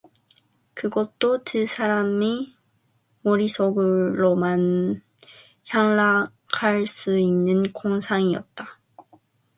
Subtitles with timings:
[0.73, 2.55] 그것도 두 사람이
[3.21, 4.99] 머리 속으로만
[5.69, 8.79] 향락할 수 있는 공상이었다.